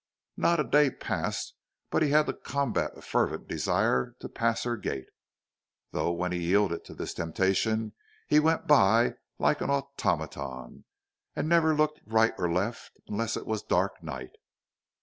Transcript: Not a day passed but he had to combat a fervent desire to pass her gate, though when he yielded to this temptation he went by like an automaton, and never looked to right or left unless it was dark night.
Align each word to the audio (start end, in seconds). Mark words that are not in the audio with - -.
Not 0.35 0.59
a 0.59 0.63
day 0.63 0.89
passed 0.89 1.53
but 1.91 2.01
he 2.01 2.09
had 2.09 2.25
to 2.25 2.33
combat 2.33 2.97
a 2.97 3.03
fervent 3.03 3.47
desire 3.47 4.15
to 4.19 4.27
pass 4.27 4.63
her 4.63 4.75
gate, 4.75 5.05
though 5.91 6.11
when 6.11 6.31
he 6.31 6.39
yielded 6.39 6.83
to 6.85 6.95
this 6.95 7.13
temptation 7.13 7.93
he 8.27 8.39
went 8.39 8.65
by 8.65 9.13
like 9.37 9.61
an 9.61 9.69
automaton, 9.69 10.85
and 11.35 11.47
never 11.47 11.75
looked 11.75 11.97
to 11.99 12.03
right 12.07 12.33
or 12.39 12.51
left 12.51 12.97
unless 13.05 13.37
it 13.37 13.45
was 13.45 13.61
dark 13.61 14.01
night. 14.01 14.31